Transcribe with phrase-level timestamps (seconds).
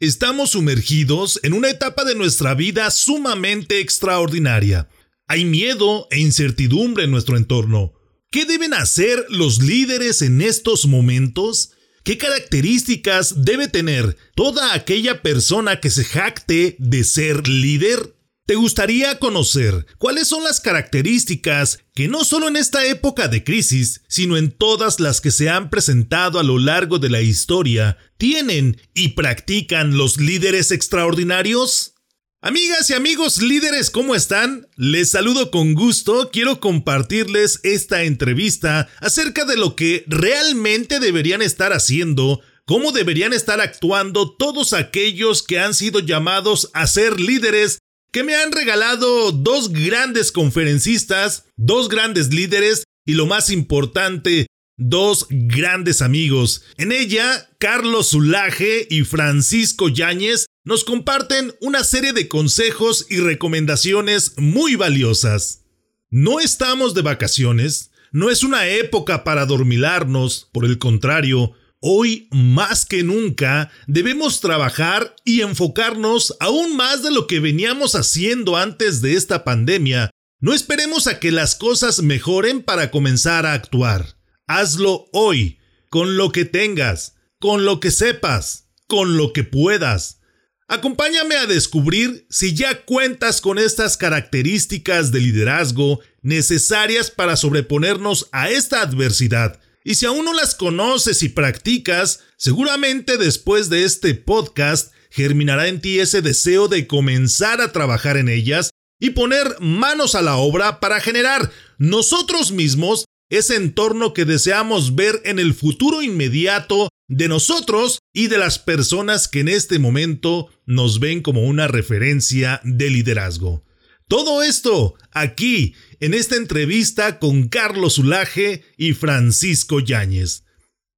[0.00, 4.88] Estamos sumergidos en una etapa de nuestra vida sumamente extraordinaria.
[5.26, 7.92] Hay miedo e incertidumbre en nuestro entorno.
[8.30, 11.72] ¿Qué deben hacer los líderes en estos momentos?
[12.02, 18.14] ¿Qué características debe tener toda aquella persona que se jacte de ser líder?
[18.50, 24.02] ¿Te gustaría conocer cuáles son las características que no solo en esta época de crisis,
[24.08, 28.82] sino en todas las que se han presentado a lo largo de la historia, tienen
[28.92, 31.94] y practican los líderes extraordinarios?
[32.40, 34.66] Amigas y amigos líderes, ¿cómo están?
[34.74, 41.72] Les saludo con gusto, quiero compartirles esta entrevista acerca de lo que realmente deberían estar
[41.72, 47.78] haciendo cómo deberían estar actuando todos aquellos que han sido llamados a ser líderes
[48.12, 54.46] que me han regalado dos grandes conferencistas, dos grandes líderes y lo más importante,
[54.76, 56.62] dos grandes amigos.
[56.76, 64.34] En ella, Carlos Zulaje y Francisco Yáñez nos comparten una serie de consejos y recomendaciones
[64.36, 65.64] muy valiosas.
[66.10, 72.84] No estamos de vacaciones, no es una época para dormilarnos, por el contrario, Hoy más
[72.84, 79.14] que nunca debemos trabajar y enfocarnos aún más de lo que veníamos haciendo antes de
[79.14, 80.10] esta pandemia.
[80.40, 84.18] No esperemos a que las cosas mejoren para comenzar a actuar.
[84.46, 90.20] Hazlo hoy, con lo que tengas, con lo que sepas, con lo que puedas.
[90.68, 98.50] Acompáñame a descubrir si ya cuentas con estas características de liderazgo necesarias para sobreponernos a
[98.50, 104.92] esta adversidad y si aún no las conoces y practicas, seguramente después de este podcast
[105.10, 110.22] germinará en ti ese deseo de comenzar a trabajar en ellas y poner manos a
[110.22, 116.88] la obra para generar nosotros mismos ese entorno que deseamos ver en el futuro inmediato
[117.08, 122.60] de nosotros y de las personas que en este momento nos ven como una referencia
[122.64, 123.64] de liderazgo.
[124.10, 130.42] Todo esto aquí en esta entrevista con Carlos Ulaje y Francisco Yáñez.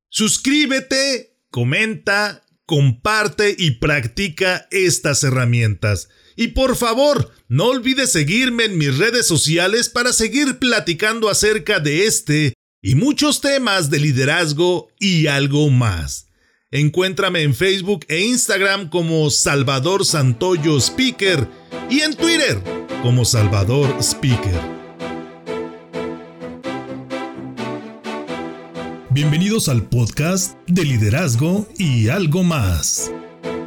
[0.08, 6.08] Suscríbete, comenta, comparte y practica estas herramientas.
[6.36, 12.06] Y por favor, no olvides seguirme en mis redes sociales para seguir platicando acerca de
[12.06, 16.28] este y muchos temas de liderazgo y algo más.
[16.70, 21.46] Encuéntrame en Facebook e Instagram como Salvador Santoyo Speaker
[21.90, 24.60] y en Twitter como Salvador Speaker.
[29.10, 33.10] Bienvenidos al podcast de liderazgo y algo más.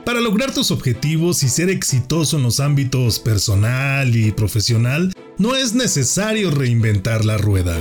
[0.05, 5.73] Para lograr tus objetivos y ser exitoso en los ámbitos personal y profesional, no es
[5.73, 7.77] necesario reinventar la rueda.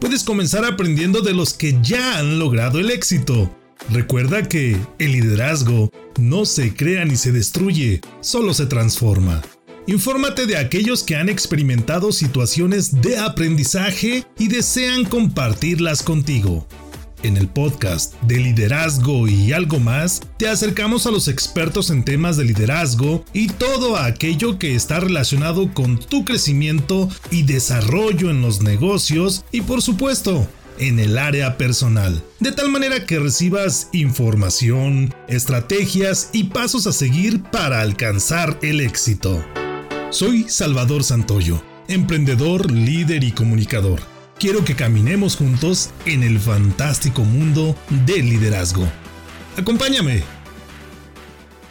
[0.00, 3.54] Puedes comenzar aprendiendo de los que ya han logrado el éxito.
[3.90, 9.42] Recuerda que el liderazgo no se crea ni se destruye, solo se transforma.
[9.88, 16.68] Infórmate de aquellos que han experimentado situaciones de aprendizaje y desean compartirlas contigo.
[17.22, 22.36] En el podcast de liderazgo y algo más, te acercamos a los expertos en temas
[22.36, 28.60] de liderazgo y todo aquello que está relacionado con tu crecimiento y desarrollo en los
[28.60, 30.46] negocios y por supuesto
[30.78, 37.42] en el área personal, de tal manera que recibas información, estrategias y pasos a seguir
[37.44, 39.42] para alcanzar el éxito.
[40.10, 44.00] Soy Salvador Santoyo, emprendedor, líder y comunicador.
[44.40, 47.74] Quiero que caminemos juntos en el fantástico mundo
[48.06, 48.84] del liderazgo.
[49.60, 50.22] Acompáñame.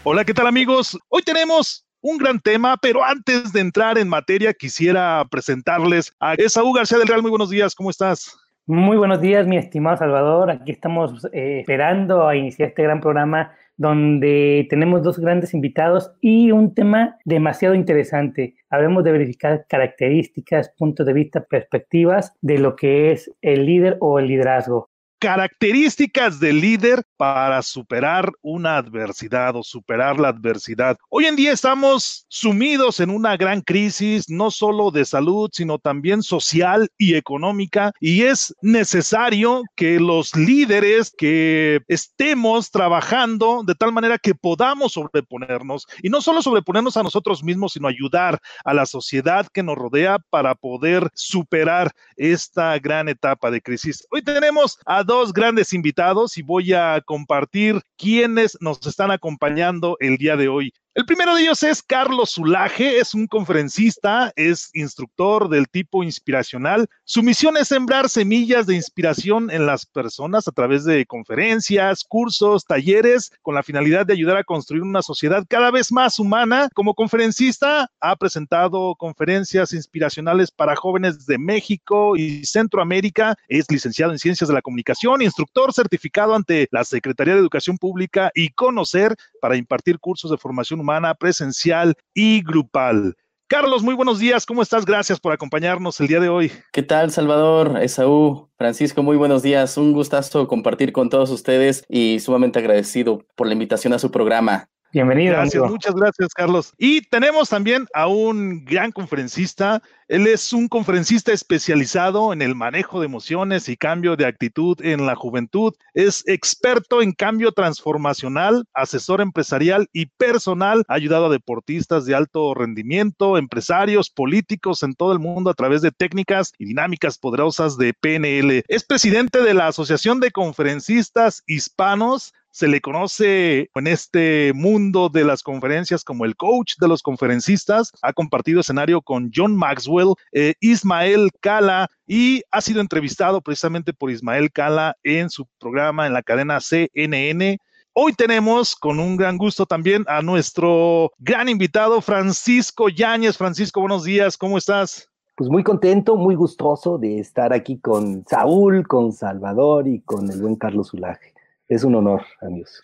[0.04, 1.00] Hola, ¿qué tal amigos?
[1.10, 6.74] Hoy tenemos un gran tema, pero antes de entrar en materia quisiera presentarles a Esaú
[6.74, 7.24] García del Real.
[7.24, 8.38] Muy buenos días, ¿cómo estás?
[8.68, 10.52] Muy buenos días, mi estimado Salvador.
[10.52, 16.52] Aquí estamos eh, esperando a iniciar este gran programa donde tenemos dos grandes invitados y
[16.52, 18.56] un tema demasiado interesante.
[18.70, 24.20] Hablemos de verificar características, puntos de vista, perspectivas de lo que es el líder o
[24.20, 24.90] el liderazgo
[25.20, 30.98] características del líder para superar una adversidad o superar la adversidad.
[31.10, 36.22] Hoy en día estamos sumidos en una gran crisis, no solo de salud, sino también
[36.22, 44.18] social y económica, y es necesario que los líderes que estemos trabajando de tal manera
[44.20, 49.48] que podamos sobreponernos, y no solo sobreponernos a nosotros mismos, sino ayudar a la sociedad
[49.52, 54.06] que nos rodea para poder superar esta gran etapa de crisis.
[54.12, 60.18] Hoy tenemos a dos grandes invitados y voy a compartir quiénes nos están acompañando el
[60.18, 60.74] día de hoy.
[60.98, 66.88] El primero de ellos es Carlos Zulaje, es un conferencista, es instructor del tipo inspiracional.
[67.04, 72.66] Su misión es sembrar semillas de inspiración en las personas a través de conferencias, cursos,
[72.66, 76.68] talleres, con la finalidad de ayudar a construir una sociedad cada vez más humana.
[76.74, 83.36] Como conferencista, ha presentado conferencias inspiracionales para jóvenes de México y Centroamérica.
[83.48, 88.32] Es licenciado en Ciencias de la Comunicación, instructor certificado ante la Secretaría de Educación Pública
[88.34, 90.87] y Conocer para impartir cursos de formación humana
[91.20, 93.16] presencial y grupal.
[93.50, 94.46] Carlos, muy buenos días.
[94.46, 94.86] ¿Cómo estás?
[94.86, 96.52] Gracias por acompañarnos el día de hoy.
[96.74, 97.82] ¿Qué tal, Salvador?
[97.82, 99.78] Esaú, Francisco, muy buenos días.
[99.78, 104.70] Un gustazo compartir con todos ustedes y sumamente agradecido por la invitación a su programa.
[104.98, 105.34] Bienvenido.
[105.34, 106.74] Gracias, muchas gracias, Carlos.
[106.76, 109.84] Y tenemos también a un gran conferencista.
[110.08, 115.06] Él es un conferencista especializado en el manejo de emociones y cambio de actitud en
[115.06, 115.76] la juventud.
[115.94, 120.84] Es experto en cambio transformacional, asesor empresarial y personal.
[120.88, 125.84] Ha ayudado a deportistas de alto rendimiento, empresarios, políticos en todo el mundo a través
[125.84, 128.64] de técnicas y dinámicas poderosas de PNL.
[128.68, 135.24] Es presidente de la Asociación de Conferencistas Hispanos se le conoce en este mundo de
[135.24, 137.92] las conferencias como el coach de los conferencistas.
[138.02, 144.10] Ha compartido escenario con John Maxwell, eh, Ismael Cala y ha sido entrevistado precisamente por
[144.10, 147.60] Ismael Cala en su programa en la cadena CNN.
[147.94, 153.38] Hoy tenemos con un gran gusto también a nuestro gran invitado Francisco Yáñez.
[153.38, 155.08] Francisco, buenos días, ¿cómo estás?
[155.36, 160.42] Pues muy contento, muy gustoso de estar aquí con Saúl, con Salvador y con el
[160.42, 161.37] buen Carlos Ulaje.
[161.68, 162.82] Es un honor, amigos.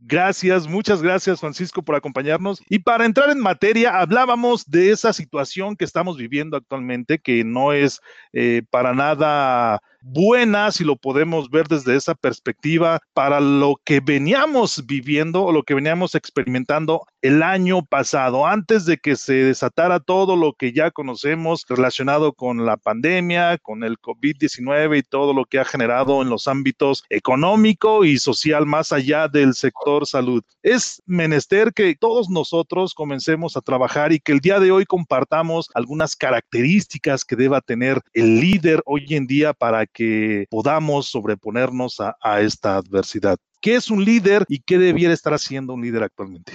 [0.00, 2.62] Gracias, muchas gracias Francisco por acompañarnos.
[2.68, 7.72] Y para entrar en materia, hablábamos de esa situación que estamos viviendo actualmente, que no
[7.72, 8.00] es
[8.32, 14.84] eh, para nada buena, si lo podemos ver desde esa perspectiva, para lo que veníamos
[14.86, 20.36] viviendo o lo que veníamos experimentando el año pasado, antes de que se desatara todo
[20.36, 25.58] lo que ya conocemos relacionado con la pandemia, con el COVID-19 y todo lo que
[25.58, 30.42] ha generado en los ámbitos económico y social más allá del sector salud.
[30.62, 35.68] Es menester que todos nosotros comencemos a trabajar y que el día de hoy compartamos
[35.74, 42.16] algunas características que deba tener el líder hoy en día para que podamos sobreponernos a,
[42.22, 43.36] a esta adversidad.
[43.60, 46.52] ¿Qué es un líder y qué debiera estar haciendo un líder actualmente?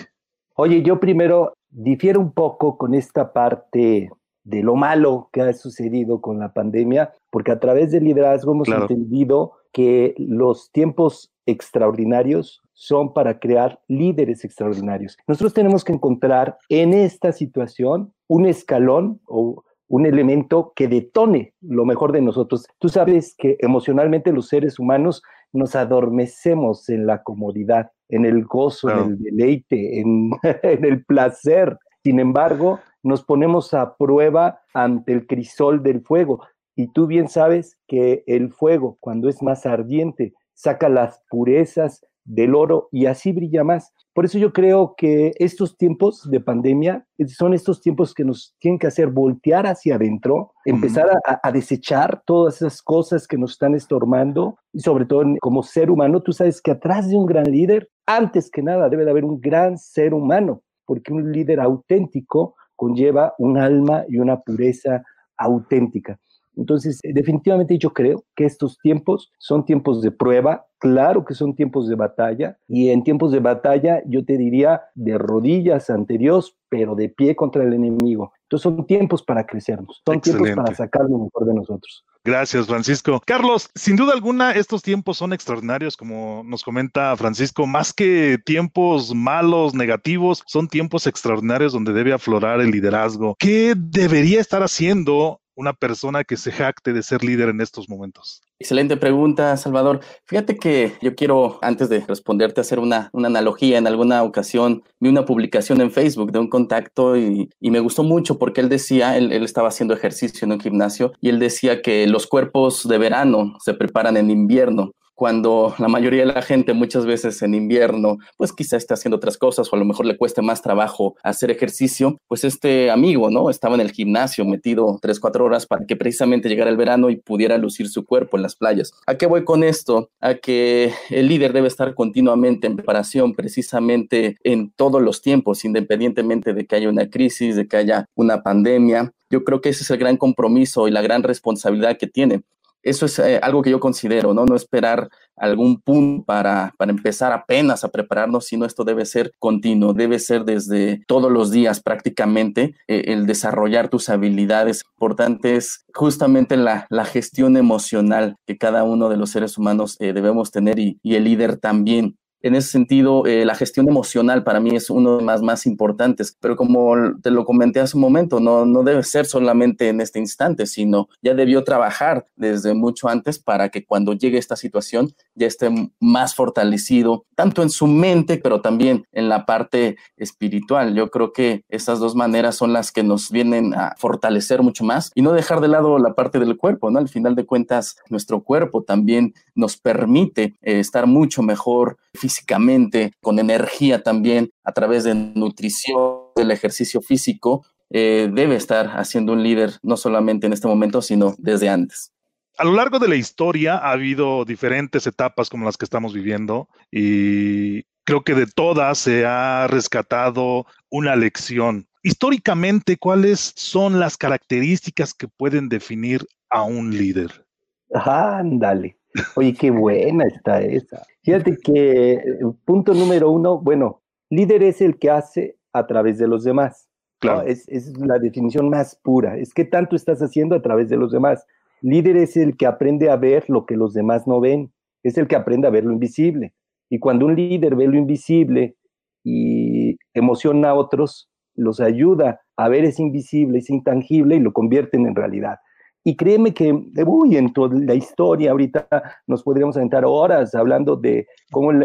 [0.56, 4.10] Oye, yo primero difiero un poco con esta parte
[4.44, 8.68] de lo malo que ha sucedido con la pandemia, porque a través del liderazgo hemos
[8.68, 15.18] entendido que los tiempos extraordinarios son para crear líderes extraordinarios.
[15.28, 19.64] Nosotros tenemos que encontrar en esta situación un escalón o
[19.94, 22.66] un elemento que detone lo mejor de nosotros.
[22.80, 28.90] Tú sabes que emocionalmente los seres humanos nos adormecemos en la comodidad en el gozo,
[28.90, 30.32] en el deleite, en,
[30.64, 31.78] en el placer.
[32.04, 36.42] Sin embargo, nos ponemos a prueba ante el crisol del fuego.
[36.76, 42.56] Y tú bien sabes que el fuego, cuando es más ardiente, saca las purezas del
[42.56, 43.94] oro y así brilla más.
[44.14, 48.78] Por eso yo creo que estos tiempos de pandemia son estos tiempos que nos tienen
[48.78, 54.58] que hacer voltear hacia adentro, empezar a, desechar todas esas cosas que nos están estormando
[54.72, 58.52] y sobre todo como ser humano, tú sabes que atrás de un gran líder, antes
[58.52, 63.58] que nada debe de haber un gran ser humano, porque un líder auténtico conlleva un
[63.58, 65.04] alma y una pureza
[65.38, 66.20] auténtica.
[66.56, 71.88] Entonces, definitivamente yo creo que estos tiempos son tiempos de prueba, claro que son tiempos
[71.88, 76.96] de batalla, y en tiempos de batalla yo te diría de rodillas ante Dios, pero
[76.96, 78.34] de pie contra el enemigo.
[78.44, 82.06] Entonces son tiempos para crecernos, son tiempos para sacar lo mejor de nosotros.
[82.26, 83.22] Gracias, Francisco.
[83.26, 89.14] Carlos, sin duda alguna, estos tiempos son extraordinarios, como nos comenta Francisco, más que tiempos
[89.14, 93.36] malos, negativos, son tiempos extraordinarios donde debe aflorar el liderazgo.
[93.40, 98.42] ¿Qué debería estar haciendo una persona que se jacte de ser líder en estos momentos?
[98.60, 100.00] Excelente pregunta, Salvador.
[100.26, 103.78] Fíjate que yo quiero, antes de responderte, hacer una, una analogía.
[103.78, 108.04] En alguna ocasión vi una publicación en Facebook de un contacto y, y me gustó
[108.04, 111.82] mucho porque él decía, él, él, estaba haciendo ejercicio en un gimnasio y él decía
[111.82, 116.74] que los cuerpos de verano se preparan en invierno cuando la mayoría de la gente
[116.74, 120.18] muchas veces en invierno, pues quizá está haciendo otras cosas o a lo mejor le
[120.18, 123.50] cueste más trabajo hacer ejercicio, pues este amigo, ¿no?
[123.50, 127.16] Estaba en el gimnasio metido tres, cuatro horas para que precisamente llegara el verano y
[127.16, 128.92] pudiera lucir su cuerpo en las playas.
[129.08, 130.10] ¿A qué voy con esto?
[130.20, 136.54] A que el líder debe estar continuamente en preparación precisamente en todos los tiempos, independientemente
[136.54, 139.14] de que haya una crisis, de que haya una pandemia.
[139.30, 142.44] Yo creo que ese es el gran compromiso y la gran responsabilidad que tiene
[142.84, 144.46] eso es eh, algo que yo considero, ¿no?
[144.46, 149.94] No esperar algún punto para, para empezar apenas a prepararnos, sino esto debe ser continuo,
[149.94, 154.84] debe ser desde todos los días prácticamente eh, el desarrollar tus habilidades.
[154.96, 160.14] Importante es justamente la, la, gestión emocional que cada uno de los seres humanos eh,
[160.14, 164.60] debemos tener y, y el líder también en ese sentido, eh, la gestión emocional para
[164.60, 168.42] mí es uno de los más, importantes, pero como te lo comenté hace un momento,
[168.42, 173.40] no, no debe ser solamente en este instante, sino ya debió trabajar desde mucho antes
[173.40, 175.70] para que cuando llegue esta situación ya esté
[176.02, 180.96] más fortalecido, tanto en su mente, pero también en la parte espiritual.
[180.96, 185.12] Yo creo que estas dos maneras son las que nos vienen a fortalecer mucho más
[185.16, 187.00] y no dejar de lado la parte del cuerpo, ¿no?
[187.00, 193.40] Al final de cuentas, nuestro cuerpo también nos permite eh, estar mucho mejor físicamente, con
[193.40, 199.72] energía también, a través de nutrición, del ejercicio físico, eh, debe estar haciendo un líder
[199.84, 202.12] no solamente en este momento, sino desde antes.
[202.58, 206.70] A lo largo de la historia ha habido diferentes etapas como las que estamos viviendo
[206.92, 211.88] y creo que de todas se ha rescatado una lección.
[212.04, 217.46] Históricamente, ¿cuáles son las características que pueden definir a un líder?
[217.94, 218.98] Ándale.
[219.36, 221.04] Oye, qué buena está esa.
[221.24, 226.28] Fíjate que eh, punto número uno, bueno, líder es el que hace a través de
[226.28, 226.90] los demás.
[227.20, 227.44] Claro.
[227.44, 229.38] Es, es, la definición más pura.
[229.38, 231.46] Es que tanto estás haciendo a través de los demás.
[231.82, 234.72] Líder es el que aprende a ver lo que los demás no ven.
[235.04, 236.54] Es el que aprende a ver lo invisible.
[236.90, 238.76] Y cuando un líder ve lo invisible
[239.24, 245.06] y emociona a otros, los ayuda a ver ese invisible, ese intangible y lo convierten
[245.06, 245.58] en realidad.
[246.06, 246.74] Y créeme que,
[247.06, 248.88] uy, en toda la historia, ahorita
[249.28, 251.80] nos podríamos aventar horas hablando de cómo en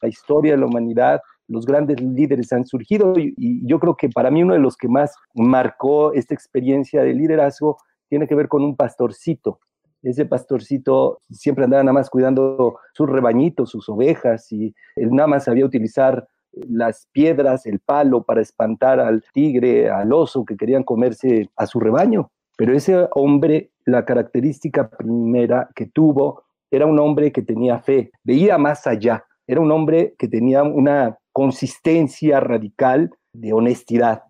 [0.00, 3.12] la, historia de la humanidad los grandes líderes han surgido.
[3.18, 7.12] Y, yo creo que para mí uno de los que más marcó esta experiencia de
[7.12, 7.76] liderazgo
[8.08, 9.60] tiene que ver con un pastorcito.
[10.02, 15.44] Ese pastorcito siempre andaba nada más cuidando sus rebañitos, sus ovejas, y él nada más
[15.44, 21.50] sabía utilizar las piedras, el palo para espantar al tigre, al oso que querían comerse
[21.56, 22.30] a su rebaño.
[22.58, 28.58] Pero ese hombre, la característica primera que tuvo, era un hombre que tenía fe, veía
[28.58, 34.24] más allá, era un hombre que tenía una consistencia radical de honestidad,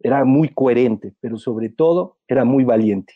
[0.00, 3.12] era muy coherente, pero sobre todo era muy valiente.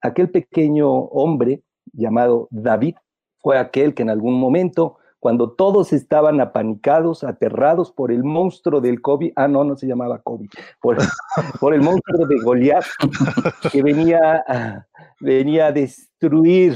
[0.00, 2.94] Aquel pequeño hombre llamado David
[3.40, 9.00] fue aquel que en algún momento cuando todos estaban apanicados, aterrados por el monstruo del
[9.00, 10.50] COVID, ah, no, no se llamaba COVID,
[10.82, 10.98] por,
[11.74, 12.84] el monstruo de Goliat,
[13.72, 14.44] que venía,
[15.20, 16.74] venía a destruir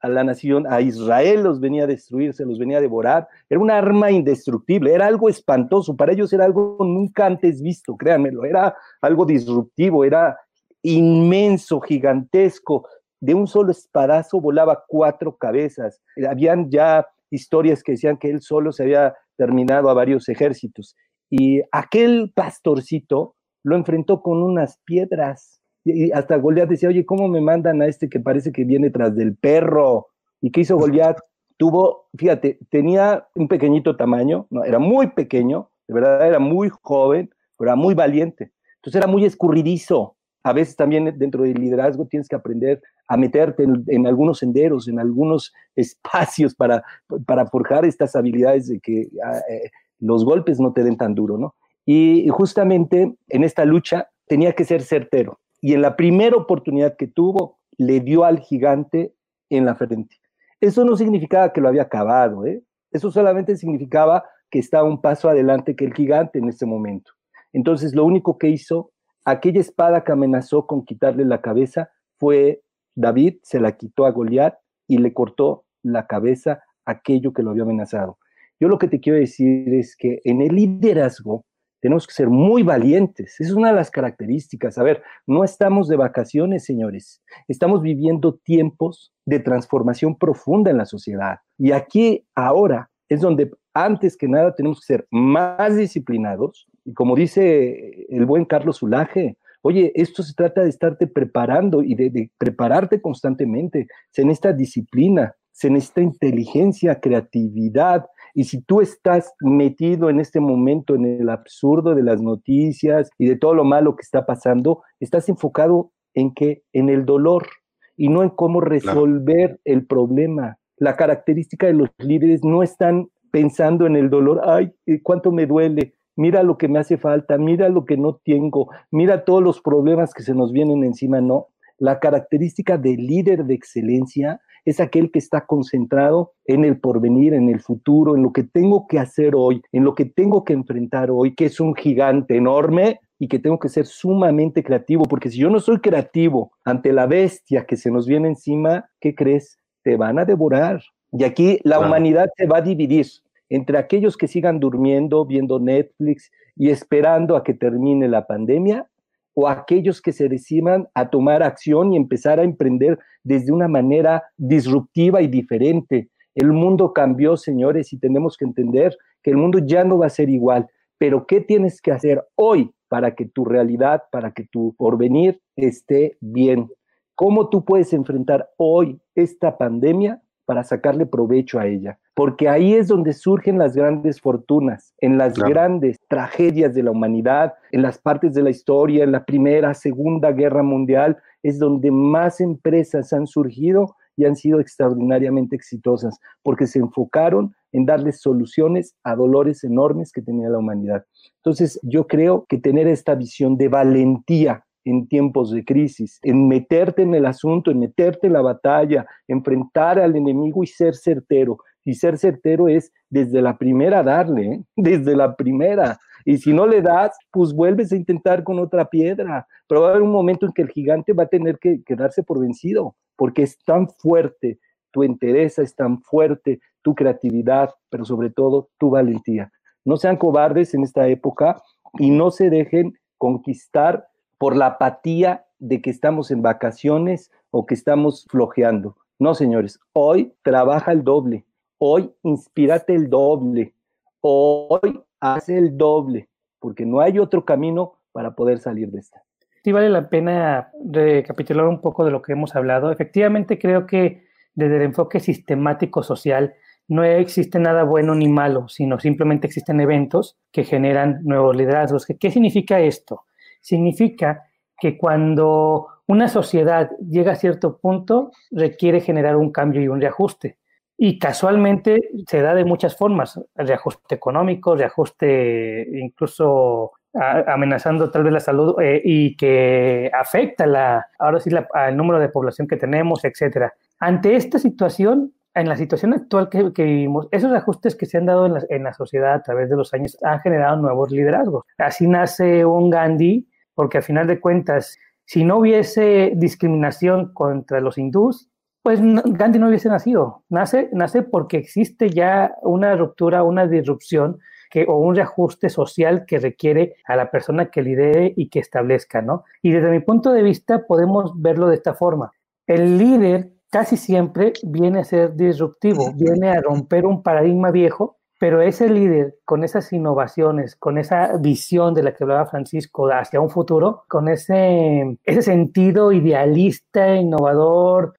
[0.00, 3.28] a la nación, a Israel los venía a destruir, se los venía a devorar.
[3.48, 8.44] Era un arma indestructible, era algo espantoso, para ellos era algo nunca antes visto, créanmelo,
[8.44, 10.36] era algo disruptivo, era
[10.82, 12.88] inmenso, gigantesco.
[13.20, 16.02] De un solo espadazo volaba cuatro cabezas.
[16.28, 20.96] Habían ya historias que decían que él solo se había terminado a varios ejércitos.
[21.30, 25.60] Y aquel pastorcito lo enfrentó con unas piedras.
[25.84, 29.14] Y hasta Goliat decía, oye, ¿cómo me mandan a este que parece que viene tras
[29.14, 30.08] del perro?
[30.40, 31.18] ¿Y qué hizo Goliat?
[31.56, 37.30] Tuvo, fíjate, tenía un pequeñito tamaño, no, era muy pequeño, de verdad era muy joven,
[37.56, 38.52] pero era muy valiente.
[38.76, 40.15] Entonces era muy escurridizo.
[40.46, 45.00] A veces también dentro del liderazgo tienes que aprender a meterte en, algunos senderos, en
[45.00, 46.84] algunos espacios para,
[47.26, 51.36] para forjar estas habilidades de que ah, eh, los golpes no te den tan duro,
[51.36, 51.56] ¿no?
[51.84, 55.40] Y, justamente en esta lucha tenía que ser certero.
[55.60, 59.14] Y en la primera oportunidad que tuvo, le dio al gigante
[59.50, 60.14] en la frente.
[60.60, 62.62] Eso no significaba que lo había acabado, ¿eh?
[62.92, 67.10] Eso solamente significaba que estaba un paso adelante que el gigante en ese momento.
[67.52, 68.92] Entonces, lo único que hizo,
[69.26, 72.62] aquella espada que amenazó con quitarle la cabeza, fue
[72.94, 74.54] David se la quitó a Goliat
[74.88, 78.18] y le cortó la cabeza aquello que lo había amenazado.
[78.58, 81.44] Yo lo que te quiero decir es que en el liderazgo
[81.80, 83.38] tenemos que ser muy valientes.
[83.38, 84.78] Es una de las características.
[84.78, 87.22] A ver, no estamos de vacaciones, señores.
[87.48, 91.40] Estamos viviendo tiempos de transformación profunda en la sociedad.
[91.58, 96.66] Y aquí ahora es donde antes que nada tenemos que ser más disciplinados.
[96.86, 99.36] Y como dice el buen Carlos Ulaje,
[99.68, 103.88] Oye, esto se trata de estarte preparando y de, prepararte constantemente.
[104.12, 108.06] Se necesita disciplina, se necesita inteligencia, creatividad.
[108.32, 113.26] Y si tú estás metido en este momento en el absurdo de las noticias y
[113.26, 116.62] de todo lo malo que está pasando, estás enfocado en qué?
[116.72, 117.48] En el dolor
[117.96, 120.58] y no en cómo resolver el problema.
[120.76, 125.94] La característica de los líderes no están pensando en el dolor, ay, cuánto me duele,
[126.16, 130.12] mira lo que me hace falta, mira lo que no tengo, mira todos los problemas
[130.12, 131.48] que se nos vienen encima, no.
[131.78, 137.48] La característica del líder de excelencia es aquel que está concentrado en el porvenir, en
[137.48, 141.10] el futuro, en lo que tengo que hacer hoy, en lo que tengo que enfrentar
[141.10, 145.38] hoy, que es un gigante enorme y que tengo que ser sumamente creativo, porque si
[145.38, 149.58] yo no soy creativo ante la bestia que se nos viene encima, ¿qué crees?
[149.82, 150.82] Te van a devorar.
[151.12, 153.06] Y aquí la humanidad se va a dividir
[153.48, 158.88] entre aquellos que sigan durmiendo, viendo Netflix y esperando a que termine la pandemia,
[159.34, 164.24] o aquellos que se decidan a tomar acción y empezar a emprender desde una manera
[164.38, 166.08] disruptiva y diferente.
[166.34, 170.10] El mundo cambió, señores, y tenemos que entender que el mundo ya no va a
[170.10, 170.66] ser igual.
[170.96, 176.16] Pero ¿qué tienes que hacer hoy para que tu realidad, para que tu porvenir esté
[176.20, 176.70] bien?
[177.14, 181.98] ¿Cómo tú puedes enfrentar hoy esta pandemia para sacarle provecho a ella?
[182.16, 187.52] porque ahí es donde surgen las grandes fortunas, en las grandes tragedias de la humanidad,
[187.72, 192.40] en las partes de la historia, en la Primera, Segunda Guerra Mundial, es donde más
[192.40, 199.14] empresas han surgido y han sido extraordinariamente exitosas, porque se enfocaron en darles soluciones a
[199.14, 201.04] dolores enormes que tenía la humanidad.
[201.36, 207.02] Entonces, yo creo que tener esta visión de valentía en tiempos de crisis, en meterte
[207.02, 211.94] en el asunto, en meterte en la batalla, enfrentar al enemigo y ser certero, y
[211.94, 214.64] ser certero es desde la primera darle, ¿eh?
[214.76, 215.98] desde la primera.
[216.24, 219.46] Y si no le das, pues vuelves a intentar con otra piedra.
[219.68, 222.22] Pero va a haber un momento en que el gigante va a tener que quedarse
[222.22, 224.58] por vencido, porque es tan fuerte
[224.92, 229.52] tu interés, es tan fuerte tu creatividad, pero sobre todo tu valentía.
[229.84, 231.62] No sean cobardes en esta época
[231.98, 234.06] y no se dejen conquistar
[234.38, 238.96] por la apatía de que estamos en vacaciones o que estamos flojeando.
[239.18, 241.46] No, señores, hoy trabaja el doble,
[241.78, 243.74] Hoy inspírate el doble.
[244.20, 246.28] Hoy hace el doble,
[246.58, 249.22] porque no hay otro camino para poder salir de esta.
[249.62, 252.90] Sí vale la pena recapitular un poco de lo que hemos hablado.
[252.90, 254.24] Efectivamente creo que
[254.54, 256.54] desde el enfoque sistemático social
[256.88, 262.06] no existe nada bueno ni malo, sino simplemente existen eventos que generan nuevos liderazgos.
[262.06, 263.24] ¿Qué significa esto?
[263.66, 264.44] Significa
[264.78, 270.56] que cuando una sociedad llega a cierto punto, requiere generar un cambio y un reajuste.
[270.96, 278.40] Y casualmente se da de muchas formas, reajuste económico, reajuste incluso amenazando tal vez la
[278.40, 283.74] salud eh, y que afecta la, ahora sí al número de población que tenemos, etcétera.
[283.98, 288.46] Ante esta situación, en la situación actual que, vivimos, esos ajustes que se han dado
[288.68, 291.64] en la, sociedad a través de los años han generado nuevos liderazgos.
[291.78, 297.98] Así nace un Gandhi, porque al final de cuentas, si no hubiese discriminación contra los
[297.98, 298.48] hindús,
[298.82, 300.44] pues Gandhi no hubiese nacido.
[300.48, 304.38] Nace, nace porque existe ya una ruptura, una disrupción
[304.70, 309.22] que, o un reajuste social que requiere a la persona que lidere y que establezca,
[309.22, 309.44] ¿no?
[309.60, 312.32] Y desde mi punto de vista podemos verlo de esta forma.
[312.66, 318.60] El líder casi siempre viene a ser disruptivo, viene a romper un paradigma viejo, pero
[318.60, 323.50] ese líder con esas innovaciones, con esa visión de la que hablaba Francisco hacia un
[323.50, 328.14] futuro, con ese, ese sentido idealista, innovador,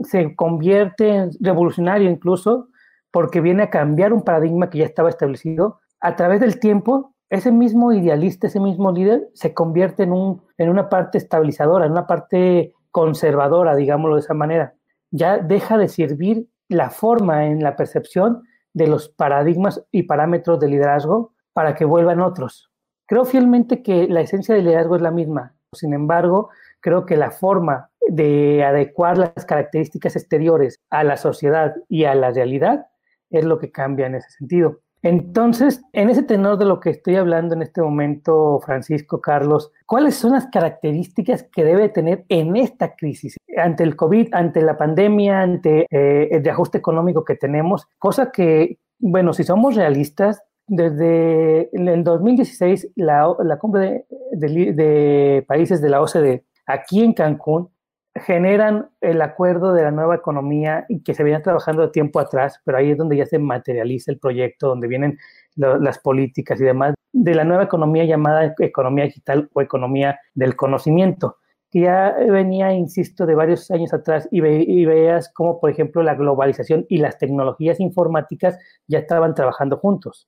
[0.00, 2.68] se convierte en revolucionario incluso
[3.10, 5.80] porque viene a cambiar un paradigma que ya estaba establecido.
[6.00, 10.68] A través del tiempo, ese mismo idealista, ese mismo líder, se convierte en, un, en
[10.68, 14.74] una parte estabilizadora, en una parte conservadora, digámoslo de esa manera.
[15.10, 18.42] Ya deja de servir la forma en la percepción
[18.74, 22.70] de los paradigmas y parámetros de liderazgo para que vuelvan otros.
[23.06, 25.54] Creo fielmente que la esencia del liderazgo es la misma.
[25.72, 32.04] Sin embargo, creo que la forma de adecuar las características exteriores a la sociedad y
[32.04, 32.86] a la realidad
[33.30, 34.80] es lo que cambia en ese sentido.
[35.02, 40.14] Entonces, en ese tenor de lo que estoy hablando en este momento, Francisco, Carlos, ¿cuáles
[40.14, 43.36] son las características que debe tener en esta crisis?
[43.56, 48.78] Ante el COVID, ante la pandemia, ante eh, el reajuste económico que tenemos, cosa que,
[49.00, 56.00] bueno, si somos realistas, desde el 2016, la, la cumbre de, de países de la
[56.00, 57.71] OCDE aquí en Cancún
[58.14, 62.78] generan el acuerdo de la nueva economía y que se venía trabajando tiempo atrás, pero
[62.78, 65.18] ahí es donde ya se materializa el proyecto, donde vienen
[65.56, 71.36] las políticas y demás de la nueva economía llamada economía digital o economía del conocimiento,
[71.70, 76.86] que ya venía, insisto, de varios años atrás y, veías cómo, por ejemplo, la globalización
[76.88, 80.26] y las tecnologías informáticas ya estaban trabajando juntos.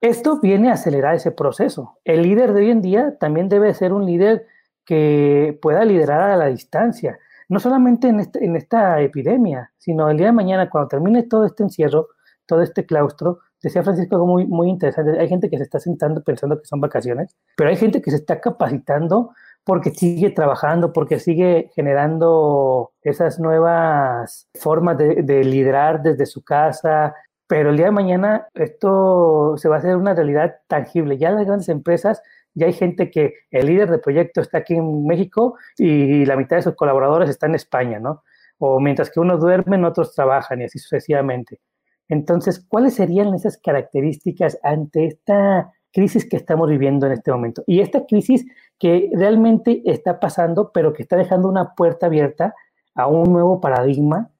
[0.00, 1.98] Esto viene a acelerar ese proceso.
[2.04, 4.46] El líder de hoy en día también debe ser un líder
[4.88, 7.18] que pueda liderar a la distancia,
[7.50, 11.44] no solamente en, este, en esta epidemia, sino el día de mañana, cuando termine todo
[11.44, 12.08] este encierro,
[12.46, 16.22] todo este claustro, decía Francisco algo muy, muy interesante, hay gente que se está sentando
[16.24, 21.20] pensando que son vacaciones, pero hay gente que se está capacitando porque sigue trabajando, porque
[21.20, 27.14] sigue generando esas nuevas formas de, de liderar desde su casa,
[27.46, 31.18] pero el día de mañana esto se va a hacer una realidad tangible.
[31.18, 32.22] Ya las grandes empresas,
[32.58, 36.56] ya hay gente que el líder del proyecto está aquí en México y la mitad
[36.56, 38.22] de sus colaboradores está en España, ¿no?
[38.58, 41.60] O mientras que unos duermen, otros trabajan y así sucesivamente.
[42.08, 47.62] Entonces, ¿cuáles serían esas características ante esta crisis que estamos viviendo en este momento?
[47.66, 48.46] Y esta crisis
[48.78, 52.54] que realmente está pasando, pero que está dejando una puerta abierta
[52.94, 54.30] a un nuevo paradigma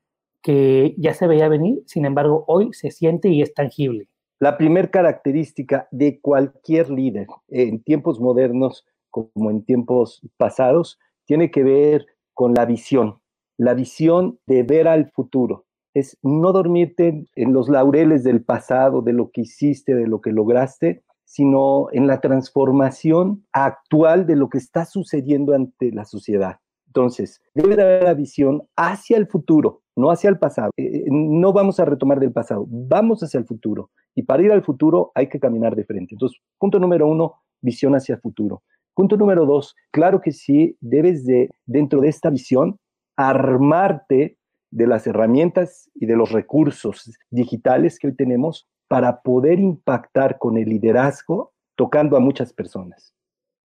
[0.42, 4.08] que ya se veía venir, sin embargo, hoy se siente y es tangible.
[4.40, 11.64] La primera característica de cualquier líder en tiempos modernos como en tiempos pasados tiene que
[11.64, 13.20] ver con la visión,
[13.56, 15.66] la visión de ver al futuro.
[15.92, 20.30] Es no dormirte en los laureles del pasado, de lo que hiciste, de lo que
[20.30, 26.60] lograste, sino en la transformación actual de lo que está sucediendo ante la sociedad.
[26.86, 30.70] Entonces, debe la visión hacia el futuro, no hacia el pasado.
[30.76, 33.90] Eh, eh, no vamos a retomar del pasado, vamos hacia el futuro.
[34.18, 36.16] Y para ir al futuro hay que caminar de frente.
[36.16, 38.64] Entonces, punto número uno, visión hacia el futuro.
[38.92, 42.80] Punto número dos, claro que sí, debes de, dentro de esta visión,
[43.14, 44.36] armarte
[44.72, 50.56] de las herramientas y de los recursos digitales que hoy tenemos para poder impactar con
[50.58, 53.14] el liderazgo tocando a muchas personas.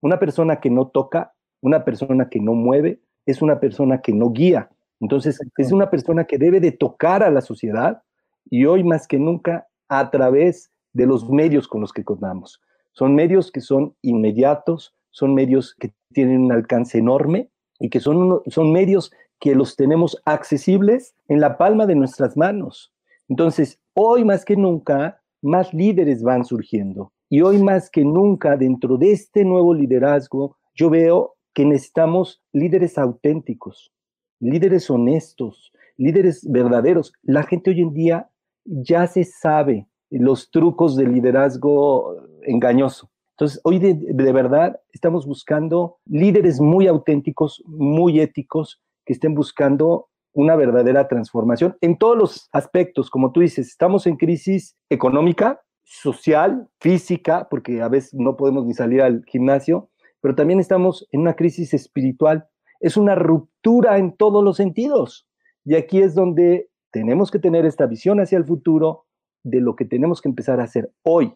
[0.02, 4.30] Una persona que no toca, una persona que no mueve, es una persona que no
[4.30, 4.70] guía.
[5.00, 8.04] Entonces, es una persona que debe de tocar a la sociedad
[8.52, 9.68] y hoy más que nunca
[10.00, 12.62] a través de los medios con los que contamos.
[12.92, 18.42] Son medios que son inmediatos, son medios que tienen un alcance enorme y que son,
[18.48, 22.94] son medios que los tenemos accesibles en la palma de nuestras manos.
[23.28, 27.12] Entonces, hoy más que nunca, más líderes van surgiendo.
[27.30, 32.98] Y hoy más que nunca, dentro de este nuevo liderazgo, yo veo que necesitamos líderes
[32.98, 33.92] auténticos,
[34.40, 37.14] líderes honestos, líderes verdaderos.
[37.24, 38.30] La gente hoy en día
[38.66, 43.10] ya se sabe los trucos del liderazgo engañoso.
[43.34, 50.56] Entonces, hoy de, verdad estamos buscando líderes muy auténticos, muy éticos, que estén buscando una
[50.56, 53.10] verdadera transformación en todos los aspectos.
[53.10, 58.74] Como tú dices, estamos en crisis económica, social, física, porque a veces no podemos ni
[58.74, 59.90] salir al gimnasio,
[60.22, 62.48] pero también estamos en una crisis espiritual.
[62.80, 65.28] Es una ruptura en todos los sentidos.
[65.66, 69.08] Y aquí es donde tenemos que tener esta visión hacia el futuro
[69.44, 71.34] de lo que tenemos que empezar a hacer hoy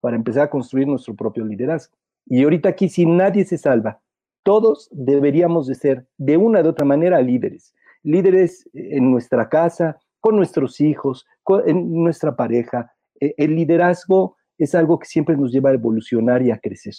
[0.00, 1.96] para empezar a construir nuestro propio liderazgo.
[2.26, 4.02] Y ahorita aquí, si nadie se salva,
[4.44, 7.74] todos deberíamos de ser de una de otra manera líderes.
[8.02, 11.26] Líderes en nuestra casa, con nuestros hijos,
[11.66, 12.92] en nuestra pareja.
[13.18, 16.94] E, el liderazgo es algo que siempre nos lleva a evolucionar y a crecer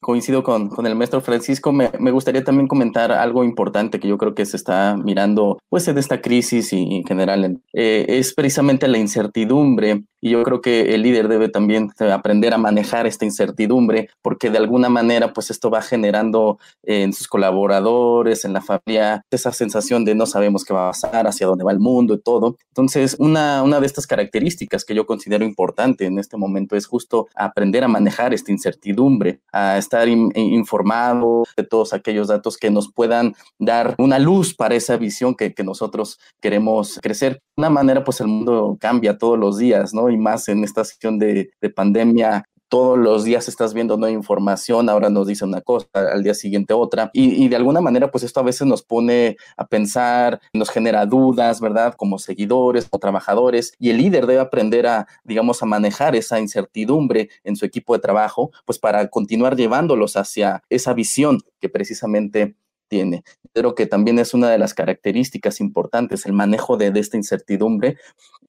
[0.00, 1.72] coincido con, con, el maestro Francisco.
[1.72, 5.98] Me, gustaría también comentar algo importante que yo creo que se está mirando pues en
[5.98, 11.02] esta crisis y, en general eh, es precisamente la incertidumbre y yo creo que el
[11.02, 15.82] líder debe también aprender a manejar esta incertidumbre porque de alguna manera pues esto va
[15.82, 20.90] generando en sus colaboradores, en la familia, esa sensación de no sabemos qué va a
[20.90, 22.56] pasar, hacia dónde va el mundo y todo.
[22.70, 27.28] Entonces una, una de estas características que yo considero importante en este momento es justo
[27.36, 33.36] aprender a manejar esta incertidumbre, a estar informado de todos aquellos datos que nos puedan
[33.60, 37.34] dar una luz para esa visión que, que nosotros queremos crecer.
[37.34, 40.10] De una manera, pues el mundo cambia todos los días, ¿no?
[40.16, 45.08] Más en esta situación de, de pandemia, todos los días estás viendo nueva información, ahora
[45.08, 48.44] nos dice una cosa, al día siguiente otra, y, de alguna manera pues esto a
[48.44, 51.94] veces nos pone a pensar, nos genera dudas, ¿verdad?
[51.96, 57.28] Como seguidores o trabajadores, y el líder debe aprender a, digamos, a manejar esa incertidumbre
[57.44, 62.56] en su equipo de trabajo, pues para continuar llevándolos hacia esa visión que precisamente
[62.88, 63.24] tiene.
[63.52, 67.96] Creo que también es una de las características importantes, el manejo de, de, esta incertidumbre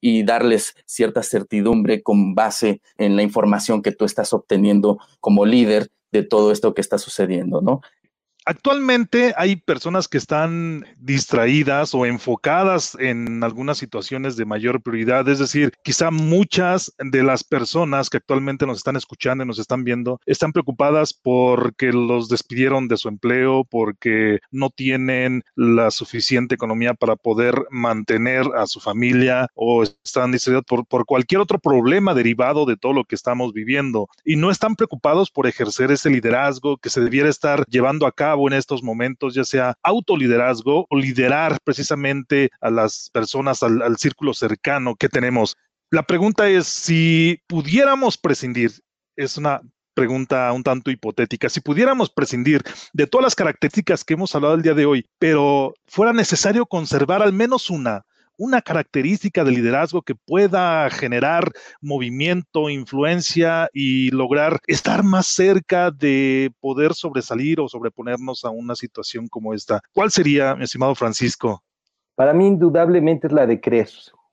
[0.00, 5.90] y darles cierta certidumbre con base en la información que tú estás obteniendo como líder
[6.12, 7.80] de todo esto que está sucediendo, ¿no?
[8.50, 15.38] Actualmente hay personas que están distraídas o enfocadas en algunas situaciones de mayor prioridad, es
[15.38, 20.18] decir, quizá muchas de las personas que actualmente nos están escuchando y nos están viendo
[20.24, 27.16] están preocupadas porque los despidieron de su empleo, porque no tienen la suficiente economía para
[27.16, 32.78] poder mantener a su familia o están distraídos por, por cualquier otro problema derivado de
[32.78, 34.08] todo lo que estamos viviendo.
[34.24, 38.37] Y no están preocupados por ejercer ese liderazgo que se debiera estar llevando a cabo
[38.46, 44.34] en estos momentos, ya sea autoliderazgo o liderar precisamente a las personas, al, al círculo
[44.34, 45.56] cercano que tenemos.
[45.90, 48.72] La pregunta es si pudiéramos prescindir,
[49.16, 49.60] es una
[49.98, 51.48] pregunta un tanto hipotética.
[51.48, 55.74] Si pudiéramos prescindir de todas las características que hemos hablado el día de hoy, pero
[55.88, 58.04] fuera necesario conservar al menos una,
[58.38, 66.50] una característica de liderazgo que pueda generar movimiento, influencia y lograr estar más cerca de
[66.60, 69.80] poder sobresalir o sobreponernos a una situación como esta.
[69.92, 71.62] ¿Cuál sería, mi estimado Francisco?
[72.14, 73.88] Para mí indudablemente es la de creer.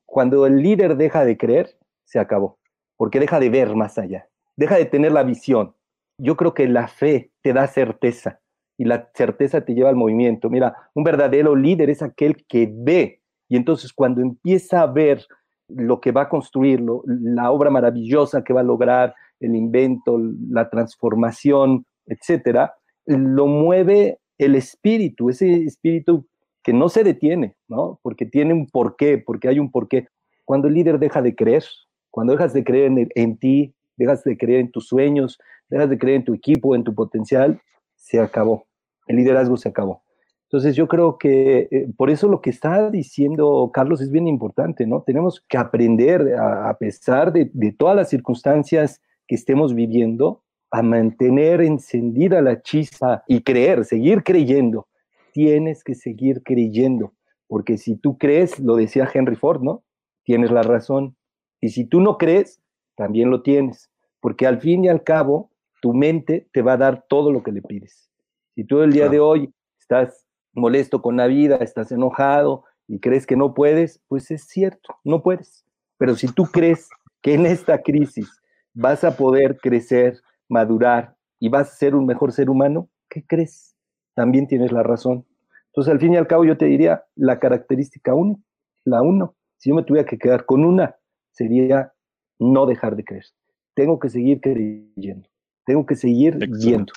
[0.06, 2.60] Cuando el líder deja de creer, se acabó,
[2.96, 5.76] porque deja de ver más allá, deja de tener la visión.
[6.18, 8.40] Yo creo que la fe te da certeza
[8.78, 10.50] y la certeza te lleva al movimiento.
[10.50, 15.26] Mira, un verdadero líder es aquel que ve y entonces cuando empieza a ver
[15.68, 20.70] lo que va a construir, la obra maravillosa que va a lograr, el invento, la
[20.70, 22.74] transformación, etcétera,
[23.06, 26.28] lo mueve el espíritu, ese espíritu
[26.64, 28.00] que no se detiene, ¿no?
[28.02, 30.08] Porque tiene un porqué, porque hay un porqué.
[30.46, 31.64] Cuando el líder deja de creer,
[32.10, 35.38] cuando dejas de creer en ti, dejas de creer en tus sueños,
[35.70, 37.62] dejas de creer en tu equipo, en tu potencial,
[37.96, 38.66] se acabó.
[39.08, 40.05] El liderazgo se acabó.
[40.46, 44.86] Entonces yo creo que eh, por eso lo que está diciendo Carlos es bien importante,
[44.86, 45.02] ¿no?
[45.02, 52.42] Tenemos que aprender, a, pesar de, todas las circunstancias que estemos viviendo, a mantener encendida
[52.42, 54.88] la chispa y creer, seguir creyendo.
[55.34, 57.14] Tienes que seguir creyendo,
[57.48, 59.84] porque si tú crees, lo decía Henry Ford, ¿no?
[60.24, 61.16] Tienes la razón.
[61.60, 62.62] Y si tú no crees,
[62.96, 63.90] también lo tienes,
[64.22, 65.50] porque al fin y al cabo,
[65.82, 68.10] tu mente te va a dar todo lo que le pides.
[68.54, 70.25] Si tú el día de hoy estás
[70.56, 75.22] molesto con la vida, estás enojado y crees que no puedes, pues es cierto, no
[75.22, 75.66] puedes.
[75.98, 76.90] Pero si tú crees
[77.22, 78.42] que en esta crisis
[78.74, 83.76] vas a poder crecer, madurar y vas a ser un mejor ser humano, ¿qué crees?
[84.14, 85.26] También tienes la razón.
[85.68, 88.42] Entonces, al fin y al cabo, yo te diría la característica uno,
[88.86, 89.36] la uno.
[89.58, 90.96] Si yo me tuviera que quedar con una,
[91.32, 91.94] sería
[92.40, 93.26] no dejar de creer.
[93.74, 95.28] Tengo que seguir creyendo.
[95.66, 96.94] Tengo que seguir viendo.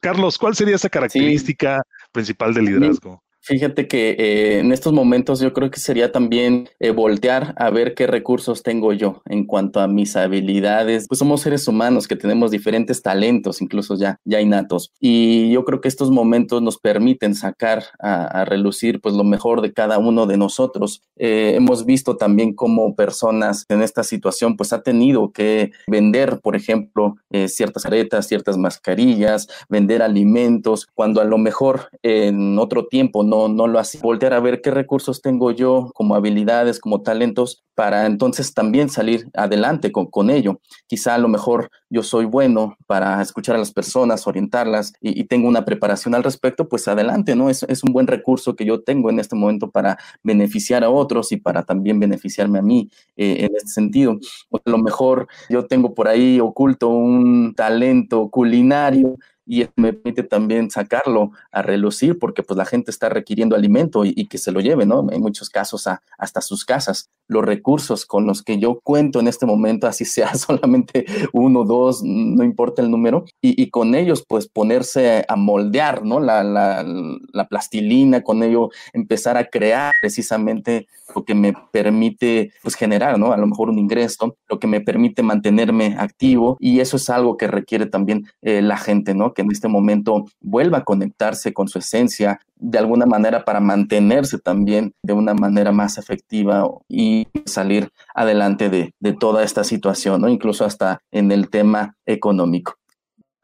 [0.00, 1.82] Carlos, ¿cuál sería esa característica
[2.12, 3.22] principal del liderazgo?
[3.44, 7.94] Fíjate que eh, en estos momentos yo creo que sería también eh, voltear a ver
[7.94, 11.08] qué recursos tengo yo en cuanto a mis habilidades.
[11.08, 14.92] Pues somos seres humanos que tenemos diferentes talentos, incluso ya, ya innatos.
[15.00, 19.72] Y yo creo que estos momentos nos permiten sacar a, relucir pues lo mejor de
[19.72, 21.02] cada uno de nosotros.
[21.16, 26.54] Eh, hemos visto también cómo personas en esta situación pues ha tenido que vender, por
[26.54, 33.31] ejemplo, ciertas aretas, ciertas mascarillas, vender alimentos, cuando a lo mejor en otro tiempo no,
[33.48, 34.00] no lo hacía.
[34.02, 39.28] Voltear a ver qué recursos tengo yo como habilidades, como talentos, para entonces también salir
[39.34, 40.60] adelante con, con ello.
[40.86, 45.48] Quizá a lo mejor yo soy bueno para escuchar a las personas, orientarlas y, tengo
[45.48, 47.48] una preparación al respecto, pues adelante, ¿no?
[47.48, 51.32] Es, es un buen recurso que yo tengo en este momento para beneficiar a otros
[51.32, 54.18] y para también beneficiarme a mí eh, en este sentido.
[54.50, 59.16] O a lo mejor yo tengo por ahí oculto un talento culinario
[59.52, 64.26] y me permite también sacarlo a relucir porque pues la gente está requiriendo alimento y,
[64.26, 65.06] que se lo lleve, ¿no?
[65.12, 67.10] En muchos casos a, hasta sus casas.
[67.28, 72.02] Los recursos con los que yo cuento en este momento, así sea solamente uno, dos,
[72.02, 76.18] no importa el número, y, con ellos pues ponerse a moldear, ¿no?
[76.18, 82.74] La, la, la plastilina, con ello empezar a crear precisamente lo que me permite pues
[82.74, 83.32] generar, ¿no?
[83.32, 87.36] A lo mejor un ingreso, lo que me permite mantenerme activo y eso es algo
[87.36, 89.34] que requiere también eh, la gente, ¿no?
[89.34, 94.38] Que en este momento vuelva a conectarse con su esencia de alguna manera para mantenerse
[94.38, 100.28] también de una manera más efectiva y salir adelante de, de toda esta situación, ¿no?
[100.28, 102.74] Incluso hasta en el tema económico.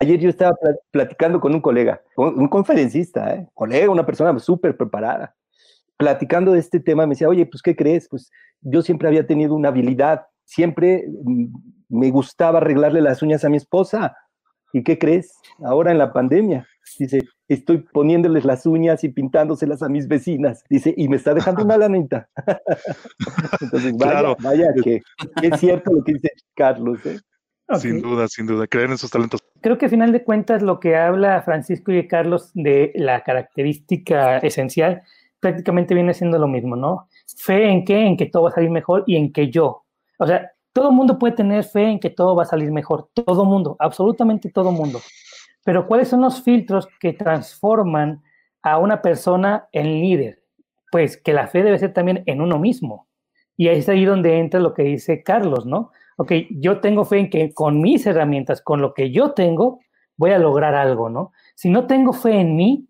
[0.00, 0.56] Ayer yo estaba
[0.92, 3.48] platicando con un colega, un conferencista, ¿eh?
[3.52, 5.34] colega, una persona súper preparada
[5.98, 8.08] platicando de este tema, me decía, oye, pues, ¿qué crees?
[8.08, 8.30] Pues
[8.62, 11.46] yo siempre había tenido una habilidad, siempre mm,
[11.90, 14.16] me gustaba arreglarle las uñas a mi esposa.
[14.72, 15.34] ¿Y qué crees?
[15.64, 16.66] Ahora en la pandemia,
[16.98, 20.62] dice, estoy poniéndoles las uñas y pintándoselas a mis vecinas.
[20.68, 22.28] Dice, y me está dejando una lanita.
[23.60, 25.00] Entonces, vaya, vaya que,
[25.42, 27.04] es cierto lo que dice Carlos.
[27.06, 27.18] ¿eh?
[27.78, 29.42] Sin duda, sin duda, creer en sus talentos.
[29.60, 34.38] Creo que a final de cuentas lo que habla Francisco y Carlos de la característica
[34.38, 35.02] esencial
[35.40, 37.08] prácticamente viene siendo lo mismo, ¿no?
[37.36, 39.84] Fe en qué, en que todo va a salir mejor y en que yo.
[40.18, 43.44] O sea, todo mundo puede tener fe en que todo va a salir mejor, todo
[43.44, 45.00] mundo, absolutamente todo mundo.
[45.64, 48.22] Pero ¿cuáles son los filtros que transforman
[48.62, 50.44] a una persona en líder?
[50.92, 53.08] Pues que la fe debe ser también en uno mismo.
[53.56, 55.90] Y ahí es ahí donde entra lo que dice Carlos, ¿no?
[56.16, 59.80] Ok, yo tengo fe en que con mis herramientas, con lo que yo tengo,
[60.16, 61.32] voy a lograr algo, ¿no?
[61.56, 62.86] Si no tengo fe en mí,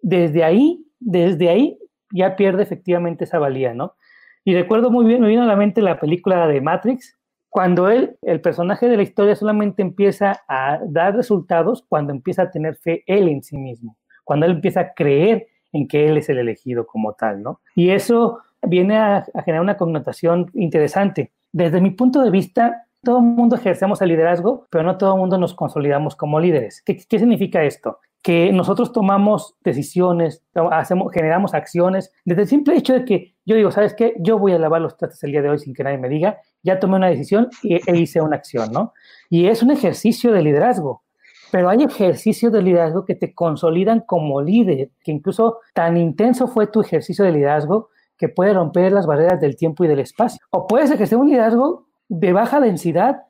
[0.00, 1.76] desde ahí, desde ahí
[2.12, 3.96] ya pierde efectivamente esa valía, ¿no?
[4.44, 7.18] Y recuerdo muy bien, me vino a la mente la película de Matrix,
[7.52, 12.50] cuando él, el personaje de la historia solamente empieza a dar resultados cuando empieza a
[12.50, 16.30] tener fe él en sí mismo, cuando él empieza a creer en que él es
[16.30, 17.60] el elegido como tal, ¿no?
[17.76, 21.30] Y eso viene a, generar una connotación interesante.
[21.52, 25.20] Desde mi punto de vista, todo el mundo ejercemos el liderazgo, pero no todo el
[25.20, 26.80] mundo nos consolidamos como líderes.
[26.80, 27.98] ¿Qué, ¿Qué, significa esto?
[28.22, 33.70] Que nosotros tomamos decisiones, hacemos, generamos acciones, desde el simple hecho de que yo digo,
[33.72, 34.14] ¿sabes qué?
[34.20, 36.38] Yo voy a lavar los trastes el día de hoy sin que nadie me diga,
[36.62, 38.92] ya tomé una decisión y, e hice una acción, ¿no?
[39.28, 41.02] Y es un ejercicio de liderazgo,
[41.50, 46.68] pero hay ejercicios de liderazgo que te consolidan como líder, que incluso tan intenso fue
[46.68, 50.38] tu ejercicio de liderazgo que puede romper las barreras del tiempo y del espacio.
[50.50, 53.24] O puedes ejercer un liderazgo de baja densidad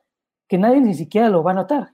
[0.47, 1.92] que nadie ni siquiera lo va a notar.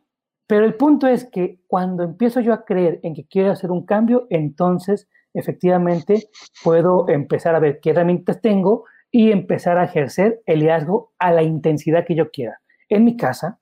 [0.50, 3.86] Pero el punto es que cuando empiezo yo a creer en que quiero hacer un
[3.86, 6.30] cambio, entonces efectivamente
[6.64, 11.44] puedo empezar a ver qué herramientas tengo y empezar a ejercer el liderazgo a la
[11.44, 12.62] intensidad que yo quiera.
[12.90, 13.60] En mi casa,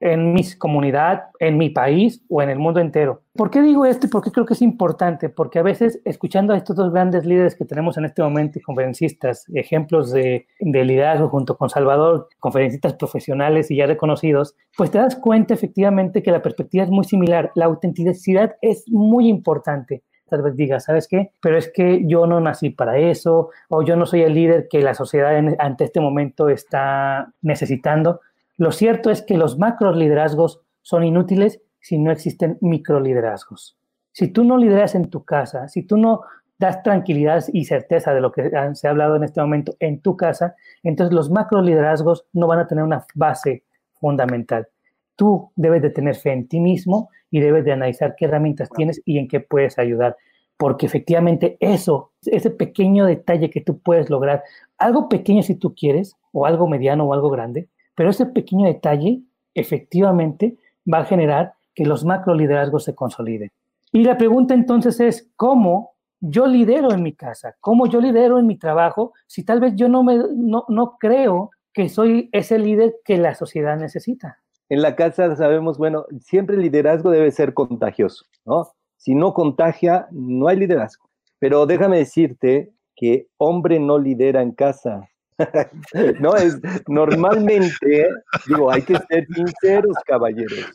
[0.00, 3.22] en mi comunidad, en mi país o en el mundo entero.
[3.34, 5.28] ¿Por qué digo esto y por qué creo que es importante?
[5.28, 9.44] Porque a veces, escuchando a estos dos grandes líderes que tenemos en este momento, conferencistas,
[9.54, 15.16] ejemplos de, de liderazgo junto con Salvador, conferencistas profesionales y ya reconocidos, pues te das
[15.16, 17.52] cuenta efectivamente que la perspectiva es muy similar.
[17.54, 21.32] La autenticidad es muy importante tal vez digas, ¿sabes qué?
[21.40, 24.80] Pero es que yo no nací para eso, o yo no soy el líder que
[24.82, 28.20] la sociedad ante este momento está necesitando.
[28.58, 33.78] Lo cierto es que los macro liderazgos son inútiles si no existen micro liderazgos.
[34.10, 36.22] Si tú no lideras en tu casa, si tú no
[36.58, 40.16] das tranquilidad y certeza de lo que se ha hablado en este momento en tu
[40.16, 44.66] casa, entonces los macro liderazgos no van a tener una base fundamental.
[45.14, 49.00] Tú debes de tener fe en ti mismo y debes de analizar qué herramientas tienes
[49.04, 50.16] y en qué puedes ayudar.
[50.56, 54.42] Porque efectivamente eso, ese pequeño detalle que tú puedes lograr,
[54.78, 57.68] algo pequeño si tú quieres, o algo mediano o algo grande,
[57.98, 59.22] pero ese pequeño detalle
[59.54, 60.56] efectivamente
[60.90, 63.50] va a generar que los macro liderazgos se consoliden.
[63.90, 67.56] Y la pregunta entonces es, ¿cómo yo lidero en mi casa?
[67.58, 71.50] ¿Cómo yo lidero en mi trabajo si tal vez yo no, me, no, no creo
[71.72, 74.38] que soy ese líder que la sociedad necesita?
[74.68, 78.68] En la casa sabemos, bueno, siempre el liderazgo debe ser contagioso, ¿no?
[78.96, 81.10] Si no contagia, no hay liderazgo.
[81.40, 85.08] Pero déjame decirte que hombre no lidera en casa,
[86.20, 88.08] no, es normalmente,
[88.46, 90.72] digo, hay que ser sinceros, caballeros.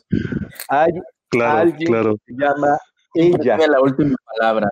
[0.68, 0.92] Hay
[1.40, 2.78] alguien que se llama
[3.14, 3.58] ella.
[3.68, 4.70] la última palabra.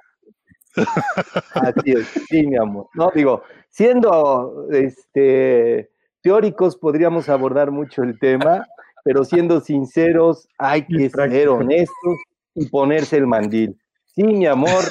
[1.55, 2.89] Así es, sí, mi amor.
[2.95, 5.91] No, digo, siendo este,
[6.23, 8.67] teóricos podríamos abordar mucho el tema,
[9.05, 12.19] pero siendo sinceros, hay que ser honestos
[12.55, 13.77] y ponerse el mandil.
[14.15, 14.83] Sí, mi amor,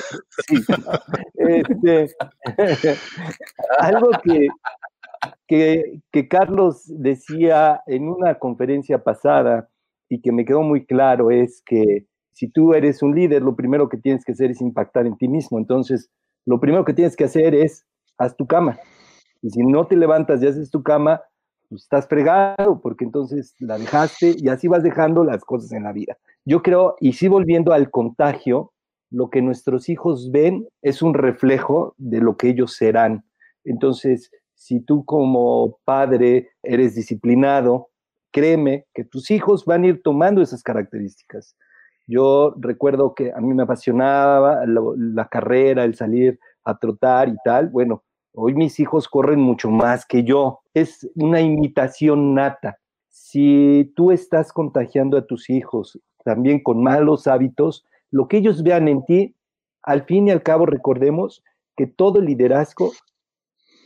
[0.47, 0.55] sí.
[1.41, 2.07] Este,
[3.79, 4.47] algo que,
[5.47, 9.69] que, Carlos decía en una conferencia pasada
[10.09, 13.89] y que me quedó muy claro es que si tú eres un líder, lo primero
[13.89, 15.57] que tienes que hacer es impactar en ti mismo.
[15.57, 16.09] Entonces,
[16.45, 17.85] lo primero que tienes que hacer es
[18.17, 18.79] haz tu cama.
[19.41, 21.21] Y si no te levantas y haces tu cama,
[21.69, 25.93] pues estás fregado, porque entonces la dejaste y así vas dejando las cosas en la
[25.93, 26.17] vida.
[26.45, 28.73] Yo creo, y sí volviendo al contagio,
[29.09, 33.25] lo que nuestros hijos ven es un reflejo de lo que ellos serán.
[33.63, 34.31] Entonces,
[34.61, 37.89] si tú como padre eres disciplinado,
[38.31, 41.57] créeme que tus hijos van a ir tomando esas características.
[42.05, 47.69] Yo recuerdo que a mí me apasionaba la, carrera, el salir a trotar y tal.
[47.69, 48.03] Bueno,
[48.35, 50.59] hoy mis hijos corren mucho más que yo.
[50.75, 52.77] Es una imitación nata.
[53.09, 58.87] Si tú estás contagiando a tus hijos también con malos hábitos, lo que ellos vean
[58.87, 59.35] en ti,
[59.81, 61.43] al fin y al cabo recordemos
[61.75, 62.91] que todo liderazgo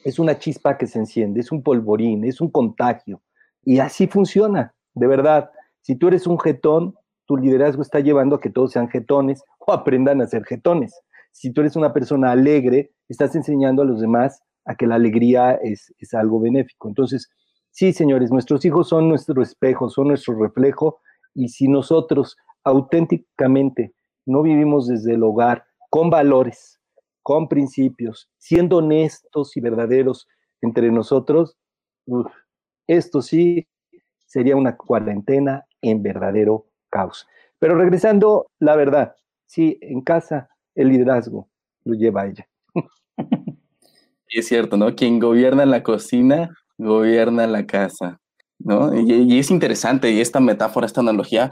[0.06, 3.24] es una chispa que se enciende, es un polvorín, es un contagio.
[3.64, 5.50] Y así funciona, de verdad.
[5.82, 6.94] Si tú eres un jetón,
[7.26, 10.94] tu liderazgo está llevando a que todos sean jetones o aprendan a ser jetones.
[11.32, 15.56] Si tú eres una persona alegre, estás enseñando a los demás a que la alegría
[15.56, 16.88] es, es algo benéfico.
[16.88, 17.28] Entonces,
[17.72, 21.00] sí, señores, nuestros hijos son nuestro espejo, son nuestro reflejo,
[21.34, 23.96] y si nosotros auténticamente
[24.28, 26.75] no vivimos desde el hogar con valores,
[27.26, 30.28] con principios, siendo honestos y verdaderos
[30.62, 31.58] entre nosotros,
[32.86, 33.68] esto sí
[34.28, 37.28] sería una cuarentena en verdadero caos.
[37.58, 39.16] Pero regresando, la verdad,
[39.48, 41.50] sí, en casa el liderazgo
[41.84, 42.48] lo lleva ella.
[44.28, 44.96] es cierto, ¿no?
[44.96, 48.22] Quien gobierna la cocina, gobierna la casa.
[48.60, 48.94] ¿No?
[48.96, 51.52] Y, es interesante esta metáfora, esta analogía,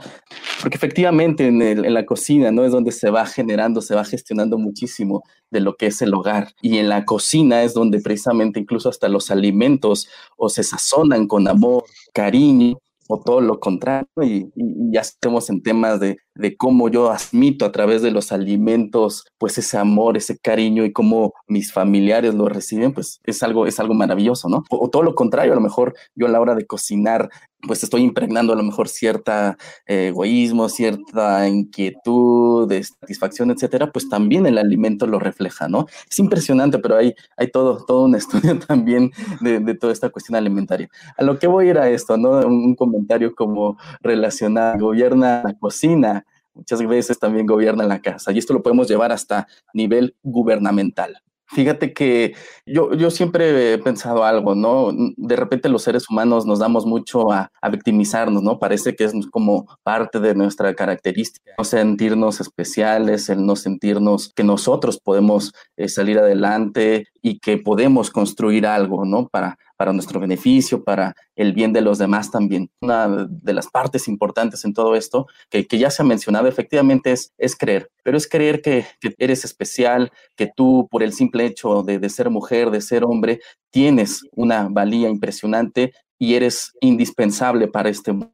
[0.60, 2.64] porque efectivamente en, en, la cocina, ¿no?
[2.64, 6.52] Es donde se va generando, se va gestionando muchísimo de lo que es el hogar.
[6.62, 11.48] Y en la cocina es donde precisamente incluso hasta los alimentos o se sazonan con
[11.48, 12.78] amor, cariño,
[13.08, 14.46] o todo lo contrario, y,
[14.92, 19.58] ya estemos en temas de, de, cómo yo admito a través de los alimentos, pues
[19.58, 23.94] ese amor, ese cariño y cómo mis familiares lo reciben, pues es algo, es algo
[23.94, 24.64] maravilloso, ¿no?
[24.70, 27.30] O, todo lo contrario, a lo mejor yo a la hora de cocinar,
[27.66, 29.56] pues estoy impregnando a lo mejor cierta
[29.86, 35.86] eh, egoísmo, cierta inquietud, de satisfacción, etcétera, pues también el alimento lo refleja, ¿no?
[36.10, 40.36] Es impresionante, pero hay, hay todo, todo un estudio también de, de toda esta cuestión
[40.36, 40.88] alimentaria.
[41.16, 42.30] A lo que voy a ir a esto, ¿no?
[42.46, 46.23] Un, comentario como relacionado, gobierna la cocina,
[46.54, 51.24] muchas veces también gobierna la casa, y esto lo podemos llevar hasta nivel gubernamental.
[51.46, 52.34] Fíjate que
[52.66, 54.90] yo, yo siempre he pensado algo, ¿no?
[55.16, 58.58] De repente los seres humanos nos damos mucho a, victimizarnos, ¿no?
[58.58, 64.42] Parece que es como parte de nuestra característica, no sentirnos especiales, el no sentirnos que
[64.42, 69.28] nosotros podemos eh, salir adelante y que podemos construir algo, ¿no?
[69.28, 72.70] Para, para nuestro beneficio, para el bien de los demás también.
[72.80, 77.32] Una de las partes importantes en todo esto, que, ya se ha mencionado efectivamente, es,
[77.38, 78.86] es creer, pero es creer que,
[79.18, 83.40] eres especial, que tú por el simple hecho de, de ser mujer, de ser hombre,
[83.70, 88.33] tienes una valía impresionante y eres indispensable para este mundo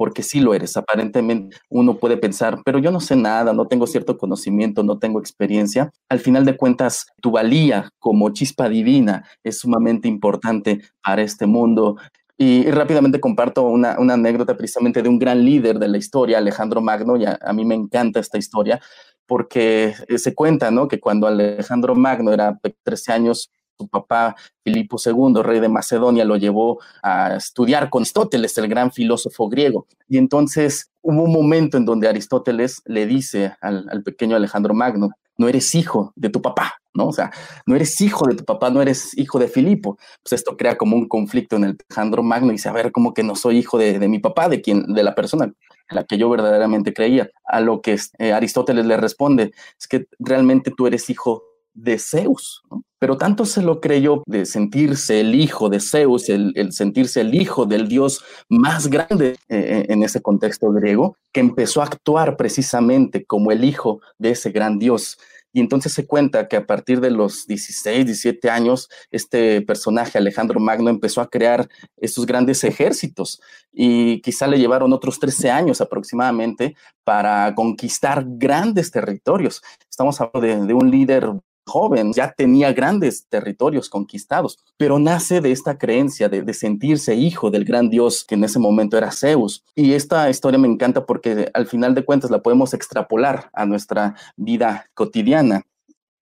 [0.00, 0.78] porque sí lo eres.
[0.78, 5.20] Aparentemente uno puede pensar, pero yo no sé nada, no tengo cierto conocimiento, no tengo
[5.20, 5.90] experiencia.
[6.08, 11.98] Al final de cuentas, tu valía como chispa divina es sumamente importante para este mundo.
[12.38, 17.18] Y, rápidamente comparto una, anécdota precisamente de un gran líder de la historia, Alejandro Magno,
[17.18, 18.80] y a, mí me encanta esta historia
[19.26, 20.88] porque se cuenta, ¿no?
[20.88, 23.50] Que cuando Alejandro Magno era 13 años,
[23.80, 28.90] su papá Filipo II, rey de Macedonia, lo llevó a estudiar con Aristóteles, el gran
[28.92, 29.86] filósofo griego.
[30.08, 35.48] Y entonces hubo un momento en donde Aristóteles le dice al, pequeño Alejandro Magno, no
[35.48, 37.06] eres hijo de tu papá, ¿no?
[37.06, 37.30] O sea,
[37.66, 39.96] no eres hijo de tu papá, no eres hijo de Filipo.
[40.22, 43.14] Pues esto crea como un conflicto en el Alejandro Magno y dice, a ver, como
[43.14, 45.54] que no soy hijo de, mi papá, de quien, de la persona en
[45.88, 47.30] la que yo verdaderamente creía.
[47.44, 51.44] A lo que eh, Aristóteles le responde, es que realmente tú eres hijo
[51.74, 52.62] de Zeus,
[52.98, 57.64] pero tanto se lo creyó de sentirse el hijo de Zeus, el, sentirse el hijo
[57.64, 63.24] del dios más grande eh, eh, en ese contexto griego, que empezó a actuar precisamente
[63.24, 65.18] como el hijo de ese gran dios.
[65.52, 70.60] Y entonces se cuenta que a partir de los 16, 17 años, este personaje, Alejandro
[70.60, 73.40] Magno, empezó a crear estos grandes ejércitos
[73.72, 79.62] y quizá le llevaron otros 13 años aproximadamente para conquistar grandes territorios.
[79.88, 81.32] Estamos hablando de un líder
[81.66, 87.64] joven, ya tenía grandes territorios conquistados, pero nace de esta creencia de, sentirse hijo del
[87.64, 89.64] gran dios que en ese momento era Zeus.
[89.74, 94.16] Y esta historia me encanta porque al final de cuentas la podemos extrapolar a nuestra
[94.36, 95.62] vida cotidiana.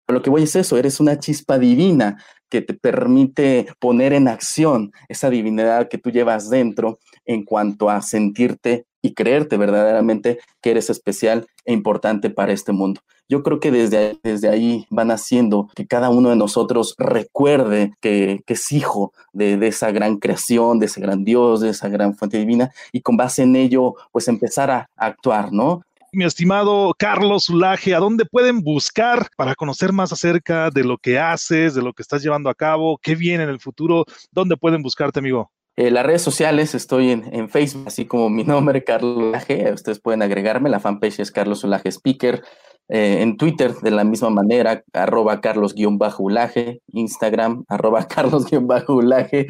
[0.08, 2.18] Lo que voy es eso, eres una chispa divina
[2.50, 8.02] que te permite poner en acción esa divinidad que tú llevas dentro en cuanto a
[8.02, 13.02] sentirte y creerte verdaderamente que eres especial e importante para este mundo.
[13.30, 18.42] Yo creo que desde, desde ahí van haciendo que cada uno de nosotros recuerde que,
[18.48, 22.38] es hijo de, de, esa gran creación, de ese gran Dios, de esa gran fuente
[22.38, 25.82] divina, y con base en ello, pues empezar a, actuar, ¿no?
[26.14, 31.18] mi estimado Carlos Ulaje, ¿a dónde pueden buscar para conocer más acerca de lo que
[31.18, 34.06] haces, de lo que estás llevando a cabo, qué viene en el futuro?
[34.32, 35.52] ¿Dónde pueden buscarte, amigo?
[35.76, 39.72] Eh, las redes sociales, estoy en, Facebook, así como mi nombre, Carlos Ulaje.
[39.72, 40.70] Ustedes pueden agregarme.
[40.70, 42.44] La fanpage es Carlos Ulaje Speaker.
[42.90, 49.48] Eh, en Twitter de la misma manera, arroba carlos-ulaje, Instagram, arroba carlos-ulaje,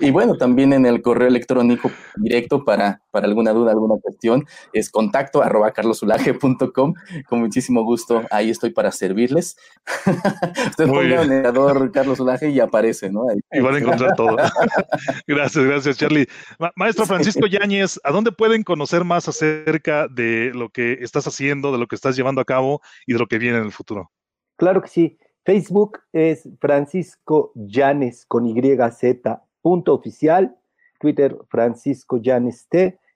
[0.00, 4.90] y bueno, también en el correo electrónico directo para, para alguna duda, alguna cuestión, es
[4.90, 6.94] contacto arroba carlosulaje.com,
[7.26, 9.56] con muchísimo gusto, ahí estoy para servirles.
[10.70, 13.24] Usted ponga el Carlos Ulaje y aparece, ¿no?
[13.50, 14.36] y van a encontrar todo.
[15.26, 16.28] gracias, gracias, Charlie.
[16.76, 21.78] Maestro Francisco Yáñez, ¿a dónde pueden conocer más acerca de lo que estás haciendo, de
[21.78, 22.73] lo que estás llevando a cabo?
[23.06, 24.10] Y de lo que viene en el futuro.
[24.56, 25.18] Claro que sí.
[25.44, 29.20] Facebook es Francisco Llanes con YZ
[29.60, 30.56] punto oficial,
[31.00, 32.68] Twitter Francisco Llanes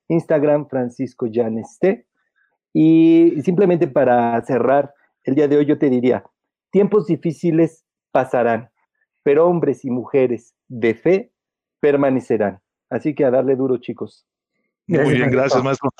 [0.08, 2.06] Instagram Francisco Llanes T.
[2.72, 4.94] Y simplemente para cerrar
[5.24, 6.24] el día de hoy yo te diría,
[6.70, 8.70] tiempos difíciles pasarán,
[9.22, 11.32] pero hombres y mujeres de fe
[11.80, 12.60] permanecerán.
[12.90, 14.26] Así que a darle duro, chicos.
[14.88, 15.90] Muy bien, gracias, maestro.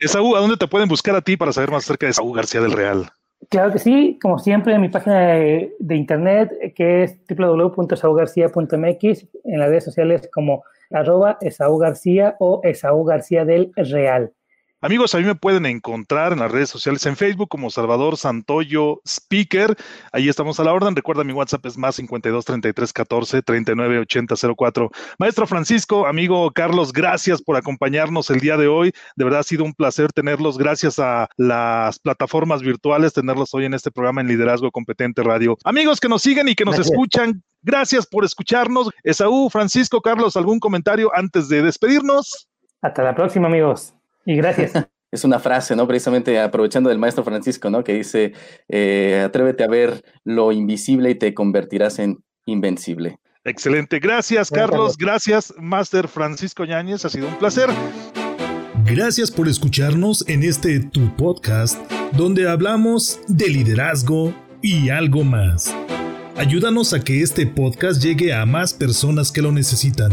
[0.00, 2.60] Esaú, ¿a dónde te pueden buscar a ti para saber más acerca de Esaú García
[2.60, 3.10] del Real?
[3.50, 9.68] Claro que sí, como siempre, en mi página de, internet, que es www.saugarcia.mx, en las
[9.68, 14.32] redes sociales como arroba Esaú García o Esaú García del Real.
[14.80, 19.00] Amigos, a mí me pueden encontrar en las redes sociales en Facebook como Salvador Santoyo
[19.04, 19.76] Speaker.
[20.12, 20.94] Ahí estamos a la orden.
[20.94, 24.90] Recuerda, mi WhatsApp es más 52 33 14 39 80 04.
[25.18, 28.92] Maestro Francisco, amigo Carlos, gracias por acompañarnos el día de hoy.
[29.16, 30.56] De verdad ha sido un placer tenerlos.
[30.56, 35.56] Gracias a las plataformas virtuales, tenerlos hoy en este programa en Liderazgo Competente Radio.
[35.64, 38.90] Amigos que nos siguen y que nos escuchan, gracias por escucharnos.
[39.02, 42.48] Esaú, Francisco, Carlos, ¿algún comentario antes de despedirnos?
[42.80, 43.97] Hasta la próxima, amigos.
[44.28, 44.72] Y gracias.
[45.10, 45.88] Es una frase, ¿no?
[45.88, 47.82] Precisamente aprovechando del maestro Francisco, ¿no?
[47.82, 48.34] Que dice,
[48.68, 53.18] eh, atrévete a ver lo invisible y te convertirás en invencible.
[53.42, 54.00] Excelente.
[54.00, 54.98] Gracias, Carlos.
[54.98, 57.06] Gracias, Master Francisco Yáñez.
[57.06, 57.70] Ha sido un placer.
[58.84, 61.80] Gracias por escucharnos en este Tu Podcast,
[62.12, 65.74] donde hablamos de liderazgo y algo más.
[66.36, 70.12] Ayúdanos a que este podcast llegue a más personas que lo necesitan